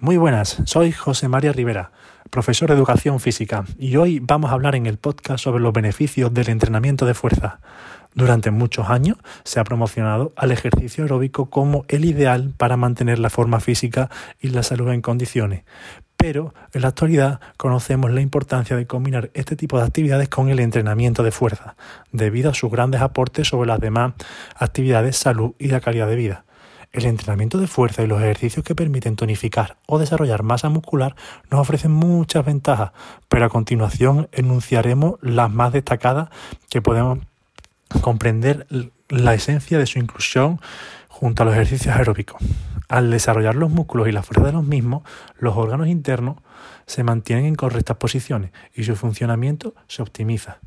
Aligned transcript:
Muy 0.00 0.16
buenas, 0.16 0.62
soy 0.64 0.92
José 0.92 1.26
María 1.26 1.52
Rivera, 1.52 1.90
profesor 2.30 2.68
de 2.68 2.76
educación 2.76 3.18
física, 3.18 3.64
y 3.80 3.96
hoy 3.96 4.20
vamos 4.20 4.52
a 4.52 4.54
hablar 4.54 4.76
en 4.76 4.86
el 4.86 4.96
podcast 4.96 5.42
sobre 5.42 5.60
los 5.60 5.72
beneficios 5.72 6.32
del 6.32 6.50
entrenamiento 6.50 7.04
de 7.04 7.14
fuerza. 7.14 7.58
Durante 8.14 8.52
muchos 8.52 8.90
años 8.90 9.16
se 9.42 9.58
ha 9.58 9.64
promocionado 9.64 10.32
al 10.36 10.52
ejercicio 10.52 11.02
aeróbico 11.02 11.50
como 11.50 11.84
el 11.88 12.04
ideal 12.04 12.54
para 12.56 12.76
mantener 12.76 13.18
la 13.18 13.28
forma 13.28 13.58
física 13.58 14.08
y 14.40 14.50
la 14.50 14.62
salud 14.62 14.88
en 14.92 15.02
condiciones. 15.02 15.64
Pero 16.16 16.54
en 16.72 16.82
la 16.82 16.88
actualidad 16.88 17.40
conocemos 17.56 18.12
la 18.12 18.20
importancia 18.20 18.76
de 18.76 18.86
combinar 18.86 19.30
este 19.34 19.56
tipo 19.56 19.78
de 19.78 19.84
actividades 19.84 20.28
con 20.28 20.48
el 20.48 20.60
entrenamiento 20.60 21.24
de 21.24 21.32
fuerza, 21.32 21.74
debido 22.12 22.52
a 22.52 22.54
sus 22.54 22.70
grandes 22.70 23.00
aportes 23.00 23.48
sobre 23.48 23.66
las 23.66 23.80
demás 23.80 24.12
actividades, 24.54 25.16
salud 25.16 25.54
y 25.58 25.68
la 25.68 25.80
calidad 25.80 26.06
de 26.06 26.14
vida. 26.14 26.44
El 26.92 27.04
entrenamiento 27.04 27.58
de 27.58 27.66
fuerza 27.66 28.02
y 28.02 28.06
los 28.06 28.20
ejercicios 28.20 28.64
que 28.64 28.74
permiten 28.74 29.14
tonificar 29.14 29.76
o 29.86 29.98
desarrollar 29.98 30.42
masa 30.42 30.68
muscular 30.70 31.16
nos 31.50 31.60
ofrecen 31.60 31.92
muchas 31.92 32.44
ventajas, 32.44 32.92
pero 33.28 33.44
a 33.44 33.50
continuación 33.50 34.28
enunciaremos 34.32 35.16
las 35.20 35.50
más 35.50 35.72
destacadas 35.72 36.30
que 36.70 36.80
podemos 36.80 37.18
comprender 38.00 38.66
la 39.08 39.34
esencia 39.34 39.78
de 39.78 39.86
su 39.86 39.98
inclusión 39.98 40.60
junto 41.08 41.42
a 41.42 41.46
los 41.46 41.54
ejercicios 41.54 41.94
aeróbicos. 41.94 42.42
Al 42.88 43.10
desarrollar 43.10 43.54
los 43.54 43.70
músculos 43.70 44.08
y 44.08 44.12
la 44.12 44.22
fuerza 44.22 44.46
de 44.46 44.52
los 44.52 44.64
mismos, 44.64 45.02
los 45.38 45.56
órganos 45.56 45.88
internos 45.88 46.36
se 46.86 47.04
mantienen 47.04 47.44
en 47.44 47.54
correctas 47.54 47.98
posiciones 47.98 48.50
y 48.74 48.84
su 48.84 48.96
funcionamiento 48.96 49.74
se 49.88 50.00
optimiza 50.00 50.58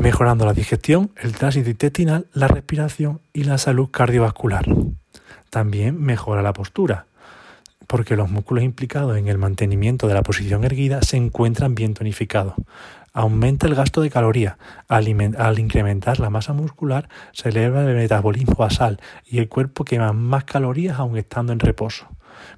mejorando 0.00 0.44
la 0.44 0.52
digestión, 0.52 1.12
el 1.16 1.32
tránsito 1.32 1.70
intestinal, 1.70 2.26
la 2.32 2.48
respiración 2.48 3.20
y 3.32 3.44
la 3.44 3.58
salud 3.58 3.90
cardiovascular. 3.90 4.66
También 5.50 6.00
mejora 6.00 6.42
la 6.42 6.52
postura, 6.52 7.06
porque 7.86 8.16
los 8.16 8.30
músculos 8.30 8.64
implicados 8.64 9.16
en 9.16 9.28
el 9.28 9.38
mantenimiento 9.38 10.08
de 10.08 10.14
la 10.14 10.22
posición 10.22 10.64
erguida 10.64 11.02
se 11.02 11.16
encuentran 11.16 11.74
bien 11.74 11.94
tonificados. 11.94 12.54
Aumenta 13.16 13.68
el 13.68 13.76
gasto 13.76 14.00
de 14.00 14.10
calorías. 14.10 14.56
Al, 14.88 15.06
incrementar 15.06 16.18
la 16.18 16.30
masa 16.30 16.52
muscular 16.52 17.08
se 17.30 17.50
eleva 17.50 17.84
el 17.84 17.94
metabolismo 17.94 18.56
basal 18.56 19.00
y 19.24 19.38
el 19.38 19.48
cuerpo 19.48 19.84
quema 19.84 20.12
más 20.12 20.42
calorías 20.42 20.98
aun 20.98 21.16
estando 21.16 21.52
en 21.52 21.60
reposo. 21.60 22.08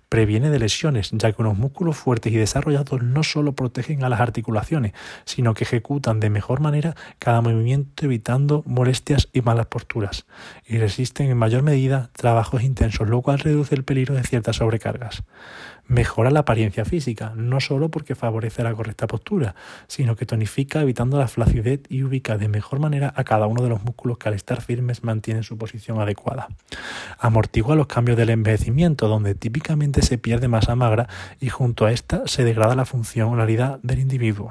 Previene 0.08 0.48
de 0.48 0.58
lesiones, 0.58 1.10
ya 1.12 1.30
que 1.32 1.42
unos 1.42 1.58
músculos 1.58 1.98
fuertes 1.98 2.32
y 2.32 2.36
desarrollados 2.36 3.02
no 3.02 3.22
solo 3.22 3.52
protegen 3.52 4.02
a 4.02 4.08
las 4.08 4.20
articulaciones, 4.20 4.94
sino 5.26 5.52
que 5.52 5.64
ejecutan 5.64 6.20
de 6.20 6.30
mejor 6.30 6.60
manera 6.60 6.96
cada 7.18 7.42
movimiento 7.42 8.06
evitando 8.06 8.62
molestias 8.64 9.28
y 9.34 9.42
malas 9.42 9.66
posturas, 9.66 10.24
y 10.66 10.78
resisten 10.78 11.28
en 11.28 11.36
mayor 11.36 11.64
medida 11.64 12.08
trabajos 12.14 12.62
intensos, 12.62 13.10
lo 13.10 13.20
cual 13.20 13.40
reduce 13.40 13.74
el 13.74 13.84
peligro 13.84 14.14
de 14.14 14.22
ciertas 14.22 14.56
sobrecargas 14.56 15.22
mejora 15.88 16.30
la 16.30 16.40
apariencia 16.40 16.84
física, 16.84 17.32
no 17.36 17.60
solo 17.60 17.90
porque 17.90 18.14
favorece 18.14 18.62
la 18.62 18.74
correcta 18.74 19.06
postura, 19.06 19.54
sino 19.86 20.16
que 20.16 20.26
evitando 20.74 21.18
la 21.18 21.28
flacidez 21.28 21.80
y 21.88 22.02
ubica 22.02 22.38
de 22.38 22.48
mejor 22.48 22.80
manera 22.80 23.12
a 23.16 23.24
cada 23.24 23.46
uno 23.46 23.62
de 23.62 23.68
los 23.68 23.82
músculos 23.82 24.18
que 24.18 24.28
al 24.28 24.34
estar 24.34 24.62
firmes 24.62 25.04
mantienen 25.04 25.42
su 25.42 25.58
posición 25.58 26.00
adecuada. 26.00 26.48
Amortigua 27.18 27.76
los 27.76 27.86
cambios 27.86 28.16
del 28.16 28.30
envejecimiento, 28.30 29.08
donde 29.08 29.34
típicamente 29.34 30.02
se 30.02 30.18
pierde 30.18 30.48
masa 30.48 30.74
magra 30.74 31.08
y 31.40 31.48
junto 31.48 31.86
a 31.86 31.92
esta 31.92 32.26
se 32.26 32.44
degrada 32.44 32.74
la 32.74 32.84
funcionalidad 32.84 33.78
del 33.82 34.00
individuo 34.00 34.50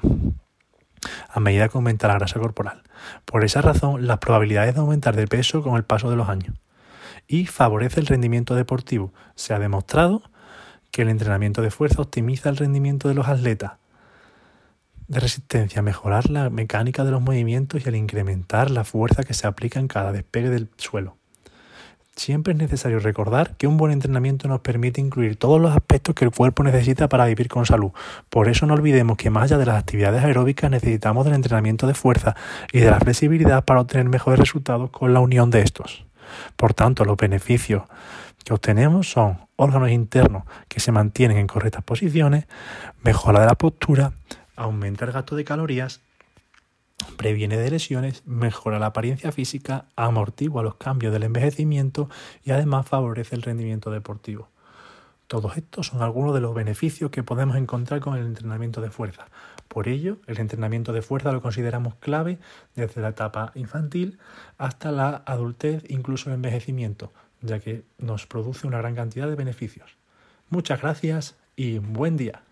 a 1.29 1.39
medida 1.39 1.69
que 1.69 1.77
aumenta 1.77 2.07
la 2.07 2.15
grasa 2.15 2.39
corporal. 2.39 2.81
Por 3.25 3.43
esa 3.43 3.61
razón, 3.61 4.07
las 4.07 4.17
probabilidades 4.17 4.73
de 4.73 4.81
aumentar 4.81 5.15
de 5.15 5.27
peso 5.27 5.61
con 5.61 5.75
el 5.75 5.83
paso 5.83 6.09
de 6.09 6.15
los 6.15 6.29
años. 6.29 6.55
Y 7.27 7.45
favorece 7.45 7.99
el 7.99 8.07
rendimiento 8.07 8.55
deportivo. 8.55 9.13
Se 9.35 9.53
ha 9.53 9.59
demostrado 9.59 10.23
que 10.91 11.03
el 11.03 11.09
entrenamiento 11.09 11.61
de 11.61 11.71
fuerza 11.71 12.01
optimiza 12.01 12.49
el 12.49 12.57
rendimiento 12.57 13.07
de 13.07 13.15
los 13.15 13.27
atletas 13.27 13.73
de 15.07 15.19
resistencia, 15.19 15.81
mejorar 15.81 16.29
la 16.29 16.49
mecánica 16.49 17.03
de 17.03 17.11
los 17.11 17.21
movimientos 17.21 17.85
y 17.85 17.89
al 17.89 17.95
incrementar 17.95 18.71
la 18.71 18.83
fuerza 18.83 19.23
que 19.23 19.33
se 19.33 19.47
aplica 19.47 19.79
en 19.79 19.87
cada 19.87 20.11
despegue 20.11 20.49
del 20.49 20.69
suelo. 20.77 21.17
Siempre 22.15 22.53
es 22.53 22.59
necesario 22.59 22.99
recordar 22.99 23.57
que 23.57 23.67
un 23.67 23.75
buen 23.75 23.91
entrenamiento 23.91 24.47
nos 24.47 24.61
permite 24.61 25.01
incluir 25.01 25.35
todos 25.35 25.59
los 25.59 25.75
aspectos 25.75 26.15
que 26.15 26.23
el 26.23 26.31
cuerpo 26.31 26.63
necesita 26.63 27.09
para 27.09 27.25
vivir 27.25 27.49
con 27.49 27.65
salud. 27.65 27.91
Por 28.29 28.47
eso 28.47 28.65
no 28.65 28.73
olvidemos 28.73 29.17
que 29.17 29.29
más 29.29 29.43
allá 29.43 29.57
de 29.57 29.65
las 29.65 29.77
actividades 29.77 30.23
aeróbicas 30.23 30.71
necesitamos 30.71 31.25
del 31.25 31.33
entrenamiento 31.33 31.87
de 31.87 31.93
fuerza 31.93 32.35
y 32.71 32.79
de 32.79 32.89
la 32.89 33.01
flexibilidad 33.01 33.65
para 33.65 33.81
obtener 33.81 34.07
mejores 34.07 34.39
resultados 34.39 34.91
con 34.91 35.13
la 35.13 35.19
unión 35.19 35.51
de 35.51 35.61
estos. 35.61 36.05
Por 36.55 36.73
tanto, 36.73 37.03
los 37.03 37.17
beneficios 37.17 37.83
que 38.45 38.53
obtenemos 38.53 39.09
son 39.09 39.39
órganos 39.57 39.89
internos 39.89 40.43
que 40.69 40.79
se 40.79 40.93
mantienen 40.93 41.37
en 41.37 41.47
correctas 41.47 41.83
posiciones, 41.83 42.45
mejora 43.03 43.41
de 43.41 43.47
la 43.47 43.55
postura, 43.55 44.13
aumenta 44.55 45.05
el 45.05 45.11
gasto 45.11 45.35
de 45.35 45.43
calorías, 45.43 46.01
previene 47.17 47.57
de 47.57 47.71
lesiones, 47.71 48.23
mejora 48.25 48.79
la 48.79 48.87
apariencia 48.87 49.31
física, 49.31 49.85
amortigua 49.95 50.63
los 50.63 50.75
cambios 50.75 51.13
del 51.13 51.23
envejecimiento 51.23 52.09
y 52.43 52.51
además 52.51 52.87
favorece 52.87 53.35
el 53.35 53.41
rendimiento 53.41 53.91
deportivo. 53.91 54.49
Todos 55.27 55.57
estos 55.57 55.87
son 55.87 56.03
algunos 56.03 56.35
de 56.35 56.41
los 56.41 56.53
beneficios 56.53 57.09
que 57.09 57.23
podemos 57.23 57.55
encontrar 57.55 57.99
con 57.99 58.15
el 58.15 58.27
entrenamiento 58.27 58.79
de 58.79 58.91
fuerza. 58.91 59.27
Por 59.67 59.87
ello, 59.87 60.17
el 60.27 60.39
entrenamiento 60.39 60.93
de 60.93 61.01
fuerza 61.01 61.31
lo 61.31 61.41
consideramos 61.41 61.95
clave 61.95 62.37
desde 62.75 63.01
la 63.01 63.09
etapa 63.09 63.51
infantil 63.55 64.19
hasta 64.59 64.91
la 64.91 65.23
adultez, 65.25 65.83
incluso 65.89 66.29
el 66.29 66.35
envejecimiento, 66.35 67.11
ya 67.41 67.59
que 67.59 67.83
nos 67.97 68.27
produce 68.27 68.67
una 68.67 68.77
gran 68.77 68.93
cantidad 68.93 69.27
de 69.27 69.35
beneficios. 69.35 69.97
Muchas 70.49 70.81
gracias 70.81 71.35
y 71.55 71.79
buen 71.79 72.17
día. 72.17 72.44